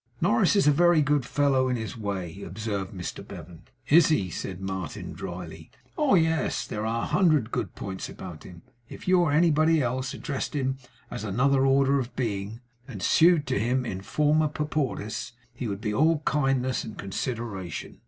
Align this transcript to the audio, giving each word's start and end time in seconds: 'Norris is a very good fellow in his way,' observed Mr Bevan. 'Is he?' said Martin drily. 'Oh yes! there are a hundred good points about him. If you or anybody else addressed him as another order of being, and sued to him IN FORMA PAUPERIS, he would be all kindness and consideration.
'Norris 0.19 0.55
is 0.55 0.65
a 0.65 0.71
very 0.71 1.03
good 1.03 1.27
fellow 1.27 1.69
in 1.69 1.75
his 1.75 1.95
way,' 1.95 2.41
observed 2.41 2.91
Mr 2.91 3.23
Bevan. 3.27 3.61
'Is 3.87 4.07
he?' 4.09 4.31
said 4.31 4.59
Martin 4.59 5.13
drily. 5.13 5.69
'Oh 5.95 6.15
yes! 6.15 6.65
there 6.65 6.87
are 6.87 7.03
a 7.03 7.05
hundred 7.05 7.51
good 7.51 7.75
points 7.75 8.09
about 8.09 8.41
him. 8.43 8.63
If 8.89 9.07
you 9.07 9.19
or 9.19 9.31
anybody 9.31 9.79
else 9.79 10.15
addressed 10.15 10.55
him 10.55 10.77
as 11.11 11.23
another 11.23 11.67
order 11.67 11.99
of 11.99 12.15
being, 12.15 12.61
and 12.87 12.99
sued 13.03 13.45
to 13.45 13.59
him 13.59 13.85
IN 13.85 14.01
FORMA 14.01 14.47
PAUPERIS, 14.47 15.33
he 15.53 15.67
would 15.67 15.81
be 15.81 15.93
all 15.93 16.23
kindness 16.25 16.83
and 16.83 16.97
consideration. 16.97 17.99